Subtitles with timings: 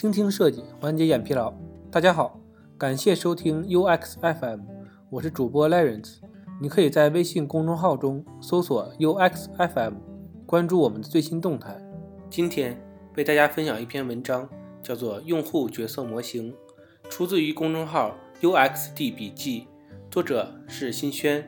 [0.00, 1.52] 倾听设计，缓解眼疲劳。
[1.90, 2.40] 大家好，
[2.78, 4.60] 感谢收听 UX FM，
[5.10, 6.20] 我是主播 Lawrence。
[6.58, 9.96] 你可以在微信公众号中搜索 UX FM，
[10.46, 11.76] 关注我们的最新动态。
[12.30, 12.82] 今天
[13.14, 14.48] 为大家分享一篇文章，
[14.82, 16.50] 叫做《用户角色模型》，
[17.10, 19.66] 出自于公众号 UXD 笔记，
[20.10, 21.44] 作者是新轩。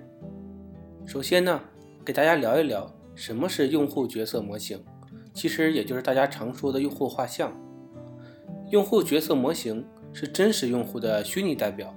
[1.06, 1.58] 首先呢，
[2.04, 4.84] 给大家聊一聊什么是用户角色模型。
[5.32, 7.50] 其实也就是大家常说的用户画像。
[8.72, 11.94] 用户角色模型是真实用户的虚拟代表，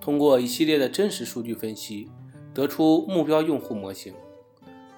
[0.00, 2.08] 通过一系列的真实数据分析，
[2.54, 4.14] 得出目标用户模型。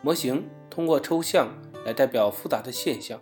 [0.01, 1.49] 模型通过抽象
[1.85, 3.21] 来代表复杂的现象，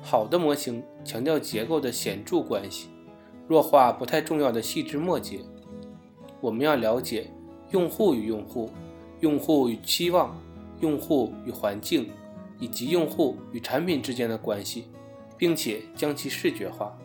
[0.00, 2.88] 好的模型强调结构的显著关系，
[3.46, 5.40] 弱化不太重要的细枝末节。
[6.40, 7.30] 我们要了解
[7.70, 8.70] 用户与用户、
[9.20, 10.34] 用户与期望、
[10.80, 12.08] 用户与环境。
[12.58, 14.86] 以及用户与产品之间的关系，
[15.36, 16.96] 并且将其视觉化。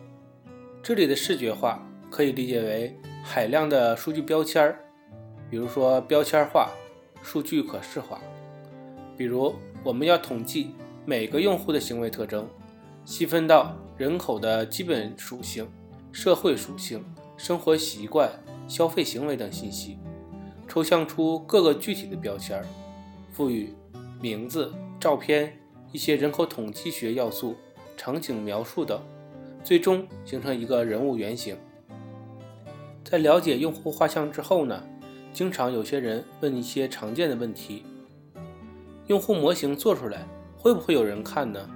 [0.82, 1.80] 这里的视觉化
[2.10, 4.80] 可以理解为海量的数据标签儿，
[5.48, 6.72] 比如说标签化、
[7.22, 8.20] 数据可视化。
[9.16, 10.74] 比如我们要统计
[11.04, 12.48] 每个用户的行为特征，
[13.04, 15.70] 细分到人口的基本属性、
[16.10, 17.04] 社会属性、
[17.36, 18.28] 生活习惯、
[18.66, 19.98] 消费行为等信息，
[20.66, 22.66] 抽象出各个具体的标签儿，
[23.30, 23.72] 赋予
[24.20, 24.74] 名字。
[24.98, 25.56] 照片、
[25.92, 27.56] 一些人口统计学要素、
[27.96, 29.00] 场景描述等，
[29.62, 31.56] 最终形成一个人物原型。
[33.04, 34.82] 在了解用户画像之后呢，
[35.32, 37.84] 经常有些人问一些常见的问题：
[39.06, 41.68] 用户模型做出来会不会有人看呢？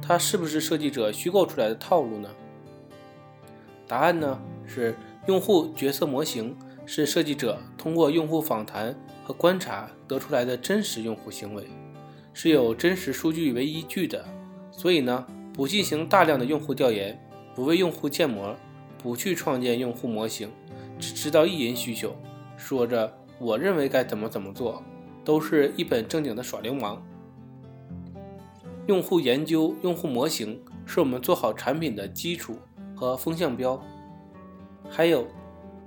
[0.00, 2.28] 它是不是设计者虚构出来的套路呢？
[3.86, 4.94] 答案呢是，
[5.26, 6.56] 用户角色模型
[6.86, 11.68] 是设计者通过用户访谈和观察得出来的真实用户行为。
[12.32, 14.24] 是有真实数据为依据的，
[14.70, 17.18] 所以呢，不进行大量的用户调研，
[17.54, 18.56] 不为用户建模，
[19.02, 20.48] 不去创建用户模型，
[20.98, 22.16] 只知道意淫需求，
[22.56, 24.82] 说着我认为该怎么怎么做，
[25.24, 27.04] 都是一本正经的耍流氓。
[28.86, 32.56] 用户研究、用户模型是我们做好产品的基础
[32.96, 33.80] 和风向标。
[34.88, 35.26] 还有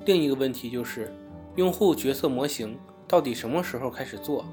[0.05, 1.13] 另一个问题就是，
[1.55, 4.45] 用户角色模型到底什么时候开始做？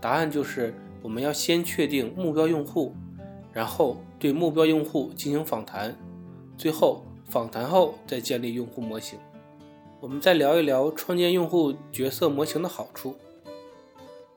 [0.00, 2.94] 答案就是我们要先确定目标用户，
[3.54, 5.96] 然后对目标用户进行访谈，
[6.58, 9.18] 最后访谈后再建立用户模型。
[10.00, 13.14] 我们再聊一聊创建用户角色模型的好处。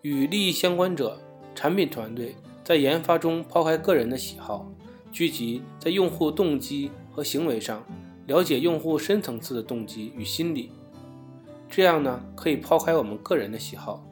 [0.04, 1.20] 与利益相关者、
[1.56, 4.72] 产品团队在研发中抛开个人的喜好，
[5.12, 7.84] 聚集在用户动机和行为上，
[8.28, 10.72] 了解用户深层次的动机与心理。
[11.68, 14.06] 这样呢，可以抛开我们个人的喜好。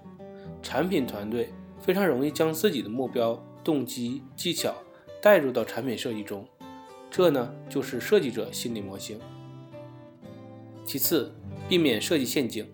[0.62, 4.74] 产品团队非常容易将自己的目标、动机、技巧
[5.26, 6.48] 带入到产品设计中，
[7.10, 9.20] 这呢就是设计者心理模型。
[10.84, 11.34] 其次，
[11.68, 12.72] 避免设计陷阱，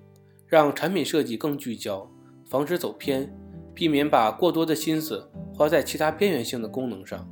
[0.48, 2.12] 让产品设计更聚焦，
[2.46, 3.34] 防止走偏，
[3.74, 7.26] 避免把过多的心思花在其他边缘性的功能上。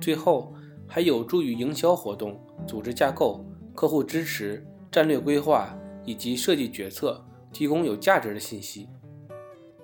[0.00, 0.54] 最后，
[0.88, 7.22] 还有助于营销活动、组织架构、客户支持、战略规划以及设计决策
[7.52, 8.88] 提供有价值的信息。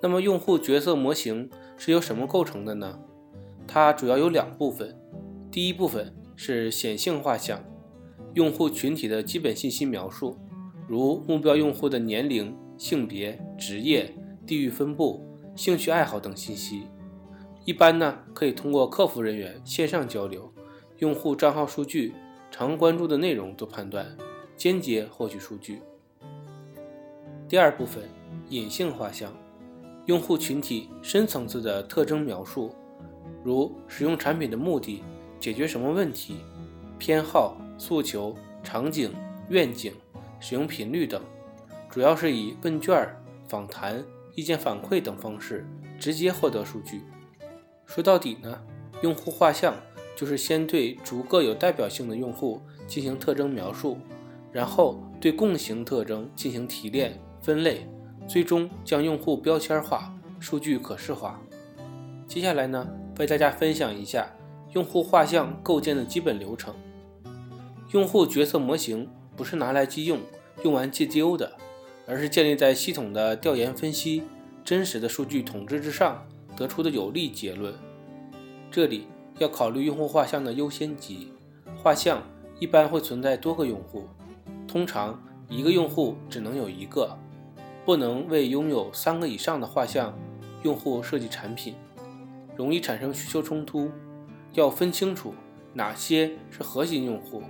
[0.00, 2.98] 那么，用户角色模型是由什么构成的呢？
[3.72, 4.98] 它主要有两部分。
[5.48, 7.62] 第一部分是显性画像，
[8.34, 10.36] 用户群体的基本信息描述，
[10.88, 14.12] 如目标用户的年龄、性别、职业、
[14.44, 16.82] 地域分布、兴趣爱好等信息。
[17.64, 20.52] 一般呢，可以通过客服人员线上交流、
[20.98, 22.12] 用户账号数据、
[22.50, 24.04] 常关注的内容做判断，
[24.56, 25.80] 间接获取数据。
[27.48, 28.02] 第二部分，
[28.48, 29.32] 隐性画像。
[30.06, 32.74] 用户群体深层次的特征描述，
[33.42, 35.02] 如使用产品的目的、
[35.38, 36.36] 解决什么问题、
[36.98, 39.12] 偏好、诉求、场景、
[39.48, 39.92] 愿景、
[40.38, 41.22] 使用频率等，
[41.88, 43.08] 主要是以问卷、
[43.48, 45.66] 访谈、意见反馈等方式
[45.98, 47.02] 直接获得数据。
[47.86, 48.60] 说到底呢，
[49.02, 49.74] 用户画像
[50.16, 53.98] 就是先对逐个有代表性的用户进行特征描述，
[54.52, 57.86] 然后对共性特征进行提炼、分类。
[58.28, 61.40] 最终将用户标签化、数据可视化。
[62.28, 62.86] 接下来呢，
[63.20, 64.34] 为大家分享一下
[64.72, 66.74] 用户画像构建的基本流程。
[67.90, 69.06] 用户角色模型
[69.36, 70.20] 不是拿来即用、
[70.64, 71.52] 用完即丢的，
[72.06, 74.22] 而是建立在系统的调研分析、
[74.64, 76.26] 真实的数据统计之上
[76.56, 77.74] 得出的有力结论。
[78.70, 79.06] 这里
[79.36, 81.28] 要考虑用户画像的优先级。
[81.82, 82.22] 画像
[82.58, 84.04] 一般会存在多个用户，
[84.66, 87.14] 通常一个用户只能有一个。
[87.84, 90.16] 不能为拥有三个以上的画像
[90.62, 91.74] 用户设计产品，
[92.60, 93.90] 容易产生需求冲突。
[94.52, 95.32] 要分清楚
[95.72, 97.42] 哪些是核心用户，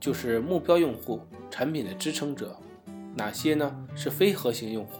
[0.00, 2.46] 就是目标用户，产品的支撑者；
[3.14, 4.92] 哪些呢是非核心用户。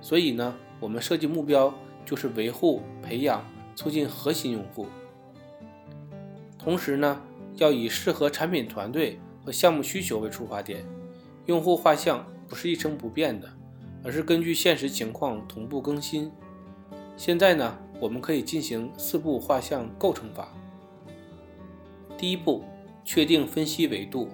[0.00, 1.74] 所以呢，我们设计目标
[2.06, 3.44] 就是维护、培养、
[3.74, 4.86] 促进核心用户。
[6.58, 7.20] 同时呢，
[7.56, 10.86] 要以适合产品团队和项目需求为出发点，
[11.44, 13.46] 用户画像不是一成不变的，
[14.02, 16.30] 而是根据现实情况同步更新。
[17.16, 20.48] 现在呢，我们可以进行四步画像构成法。
[22.18, 22.64] 第一步，
[23.04, 24.28] 确定分析维度。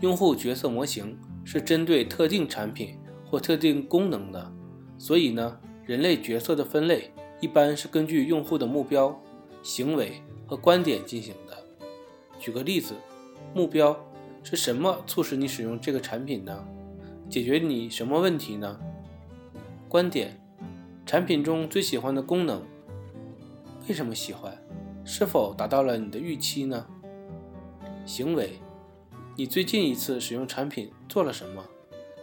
[0.00, 4.52] 用户角色模型是针对特定产品或特定功能的，
[4.98, 9.18] 所以呢，人类角色的分类一般是根据用户的目标、
[9.62, 11.56] 行为和观点进行的。
[12.38, 12.94] 举个例子，
[13.54, 13.98] 目标
[14.42, 16.66] 是什么促使你使用这个产品呢？
[17.28, 18.78] 解决你什么问题呢？
[19.88, 20.40] 观点。
[21.06, 22.60] 产品中最喜欢的功能，
[23.88, 24.60] 为什么喜欢？
[25.04, 26.84] 是否达到了你的预期呢？
[28.04, 28.58] 行为，
[29.36, 31.64] 你最近一次使用产品做了什么？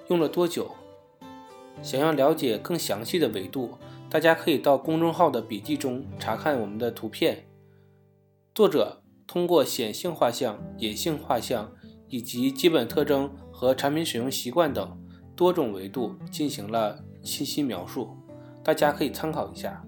[0.09, 0.69] 用了多久？
[1.81, 3.77] 想要了解更详细的维度，
[4.09, 7.47] 大家可以到公众号的笔记中查看我们的图片。
[8.53, 11.71] 作者通过显性画像、隐性画像
[12.09, 15.01] 以及基本特征和产品使用习惯等
[15.37, 18.17] 多种维度进行了信息描述。
[18.63, 19.83] 大家可以参考一下。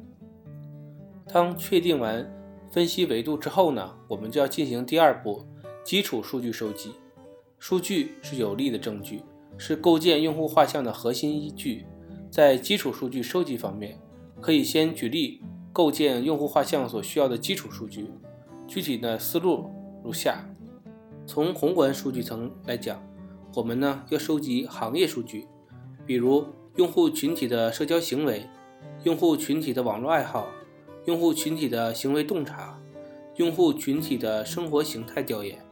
[1.31, 2.30] 当确定完
[2.69, 5.45] 分析维度之后呢，我们就要进行第二步，
[5.83, 6.92] 基础数据收集。
[7.57, 9.22] 数据是有力的证据，
[9.57, 11.86] 是构建用户画像的核心依据。
[12.30, 13.98] 在基础数据收集方面，
[14.42, 18.10] 可以先举例构建用户画像所需要的基础数据。
[18.68, 19.69] 具体的思路
[20.04, 20.45] 如下：
[21.25, 23.01] 从宏观数据层来讲，
[23.56, 25.48] 我们呢要收集行业数据，
[26.06, 26.45] 比如
[26.75, 28.45] 用户群体的社交行为。
[29.06, 30.48] 用户群体的网络爱好，
[31.06, 32.75] 用户群体的行为洞察，
[33.36, 35.63] 用户群体的生活形态调研。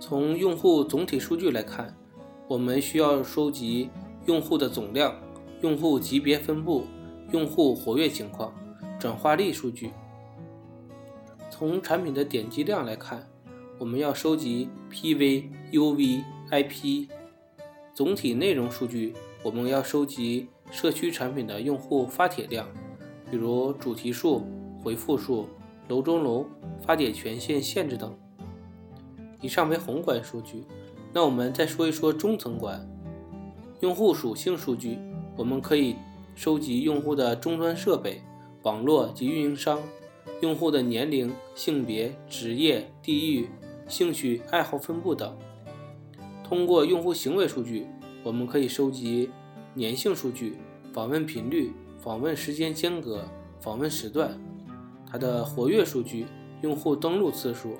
[0.00, 1.94] 从用户总体数据来看，
[2.48, 3.90] 我们需要收集
[4.24, 5.14] 用户的总量、
[5.60, 6.86] 用户级别分布、
[7.30, 8.54] 用户活跃情况、
[8.98, 9.90] 转化率数据。
[11.50, 13.28] 从产品的点击量来看，
[13.78, 17.10] 我们要收集 PV、UV、IP。
[17.92, 19.12] 总体内容数据，
[19.42, 20.48] 我们要收集。
[20.70, 22.66] 社区产品的用户发帖量，
[23.30, 24.42] 比如主题数、
[24.82, 25.48] 回复数、
[25.88, 26.46] 楼中楼、
[26.84, 28.14] 发帖权限限制等。
[29.40, 30.64] 以上为宏观数据，
[31.12, 32.86] 那我们再说一说中层观。
[33.80, 34.98] 用户属性数据，
[35.36, 35.96] 我们可以
[36.34, 38.22] 收集用户的终端设备、
[38.62, 39.80] 网络及运营商、
[40.40, 43.48] 用户的年龄、性别、职业、地域、
[43.86, 45.36] 兴趣爱好分布等。
[46.42, 47.86] 通过用户行为数据，
[48.24, 49.30] 我们可以收集。
[49.76, 50.56] 粘性数据、
[50.92, 53.22] 访问频率、访问时间间隔、
[53.60, 54.38] 访问时段，
[55.10, 56.26] 它的活跃数据、
[56.62, 57.76] 用户登录次数、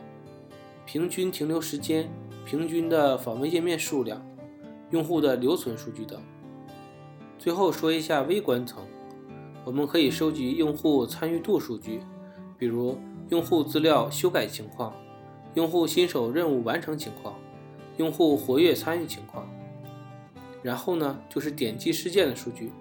[0.84, 2.08] 平均停留时间、
[2.44, 4.20] 平均的访问页面数量、
[4.90, 6.20] 用户的留存数据等。
[7.38, 8.84] 最后说一下微观层，
[9.64, 12.00] 我们可以收集用户参与度数据，
[12.58, 12.99] 比如
[13.31, 14.92] 用户资料修改情况、
[15.54, 17.37] 用户新手任务完成情况、
[17.96, 19.45] 用户活跃参与情况。
[20.66, 22.72] 然后呢，就是点击事件的数据，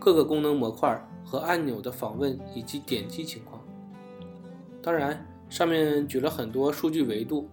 [0.00, 3.62] 各个功能模块和按钮的访问以及点击情况。
[4.82, 7.48] 当然，上面举了很多数据维度，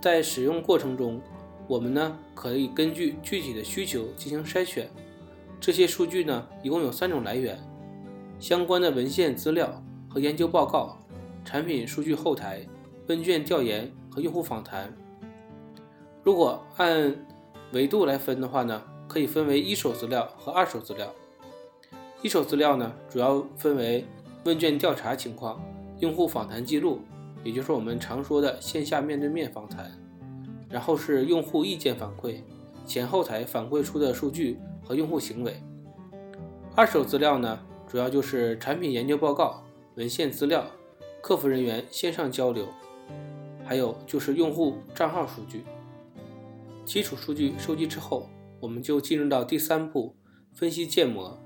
[0.00, 1.20] 在使用过程中，
[1.66, 4.88] 我们呢可以根据具体的需求进行筛选。
[5.58, 7.58] 这些数据呢，一共有三种来源：
[8.38, 10.96] 相关的文献资料和研究报告、
[11.44, 12.64] 产品数据后台、
[13.08, 14.94] 问卷调研和用户访谈。
[16.22, 17.16] 如果按
[17.72, 18.80] 维度来分的话呢？
[19.12, 21.06] 可以分为一手资料和二手资料。
[22.22, 24.06] 一手资料呢，主要分为
[24.44, 25.62] 问卷调查情况、
[25.98, 27.00] 用户访谈记录，
[27.44, 29.92] 也就是我们常说的线下面对面访谈。
[30.70, 32.36] 然后是用户意见反馈，
[32.86, 35.62] 前后台反馈出的数据和用户行为。
[36.74, 39.62] 二手资料呢，主要就是产品研究报告、
[39.96, 40.64] 文献资料、
[41.20, 42.66] 客服人员线上交流，
[43.62, 45.64] 还有就是用户账号数据。
[46.86, 48.26] 基础数据收集之后。
[48.62, 50.14] 我们就进入到第三步，
[50.52, 51.36] 分析建模。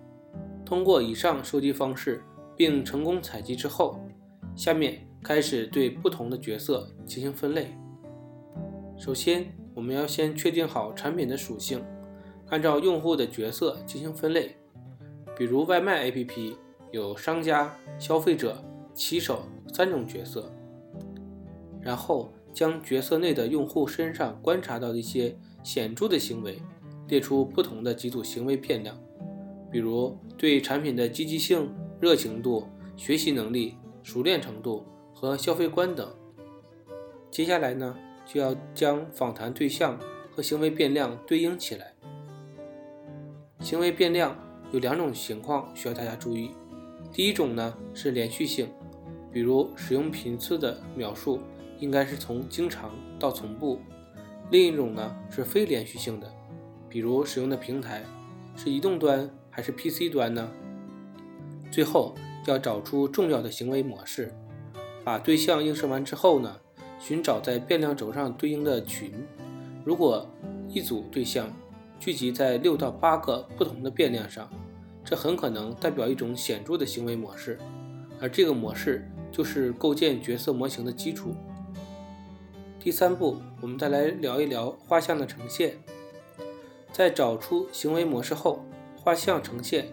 [0.66, 2.22] 通过以上收集方式，
[2.54, 3.98] 并成功采集之后，
[4.54, 7.74] 下面开始对不同的角色进行分类。
[8.98, 11.82] 首先，我们要先确定好产品的属性，
[12.48, 14.54] 按照用户的角色进行分类。
[15.34, 16.54] 比如外卖 APP
[16.92, 20.52] 有商家、消费者、骑手三种角色。
[21.80, 26.60] 然后将角色内的用户身上观察到的一些显著的行为。
[27.08, 28.98] 列出不同的几组行为变量，
[29.70, 34.84] 比如对产品的积极性、热情度、学习能力、熟练程度
[35.14, 36.14] 和消费观等。
[37.30, 39.98] 接下来呢，就要将访谈对象
[40.34, 41.92] 和行为变量对应起来。
[43.60, 44.36] 行为变量
[44.72, 46.50] 有两种情况需要大家注意。
[47.12, 48.68] 第一种呢是连续性，
[49.32, 51.40] 比如使用频次的描述
[51.78, 53.78] 应该是从经常到从不；
[54.50, 56.30] 另一种呢是非连续性的，
[56.88, 58.02] 比如使用的平台
[58.56, 60.48] 是移动端还是 PC 端呢？
[61.70, 62.14] 最后
[62.46, 64.32] 要找出重要的行为模式，
[65.04, 66.56] 把对象映射完之后呢，
[66.98, 69.12] 寻找在变量轴上对应的群。
[69.84, 70.26] 如果
[70.68, 71.52] 一组对象
[71.98, 74.48] 聚集在六到八个不同的变量上，
[75.04, 77.58] 这很可能代表一种显著的行为模式，
[78.20, 81.34] 而这个模式就是构建角色模型的基础。
[82.80, 85.76] 第三步，我们再来聊一聊画像的呈现。
[86.96, 88.64] 在找出行为模式后，
[88.96, 89.86] 画像呈现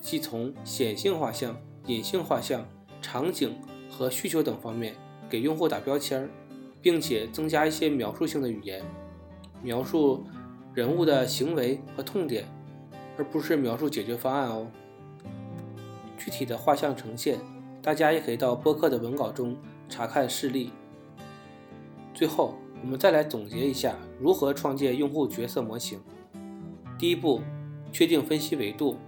[0.00, 2.66] 即从显性画像、隐性画像、
[3.00, 3.56] 场景
[3.88, 4.96] 和需求等方面
[5.28, 6.28] 给用户打标签，
[6.82, 8.84] 并且增加一些描述性的语言，
[9.62, 10.24] 描述
[10.74, 12.44] 人物的行为和痛点。
[13.16, 14.66] 而不是描述解决方案哦。
[16.18, 17.38] 具体的画像呈现，
[17.80, 19.56] 大家也可以到播客的文稿中
[19.88, 20.72] 查看示例。
[22.12, 26.00] 最后，我们再来总结一下如何创建用户角色模型。
[27.00, 27.40] 第一步，
[27.90, 28.98] 确定分析维度，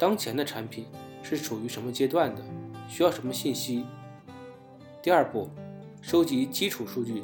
[0.00, 0.84] 当前的产品
[1.22, 2.42] 是处于什么阶段的，
[2.88, 3.84] 需要什么信息。
[5.00, 5.48] 第二步，
[6.02, 7.22] 收集基础数据，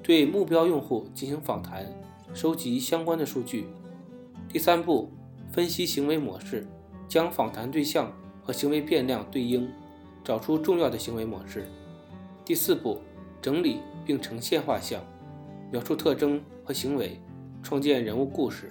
[0.00, 1.84] 对目标用户进行访谈，
[2.32, 3.66] 收集相关的数据。
[4.48, 5.10] 第三步。
[5.50, 6.66] 分析行为模式，
[7.08, 8.12] 将访谈对象
[8.42, 9.66] 和行为变量对应，
[10.22, 11.66] 找出重要的行为模式。
[12.44, 13.00] 第四步，
[13.40, 15.02] 整理并呈现画像，
[15.72, 17.18] 描述特征和行为，
[17.62, 18.70] 创建人物故事。